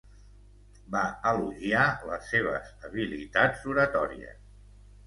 [0.95, 1.03] Va
[1.33, 4.43] elogiar les seves habilitats oratòries.